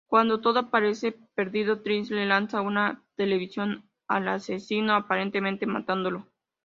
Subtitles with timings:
[0.07, 6.25] Cuando todo parece perdido, Trish le lanza una televisión al asesino, aparentemente matándolo.